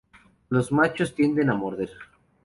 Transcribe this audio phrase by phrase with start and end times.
[0.49, 1.91] Los machos tienden a morder.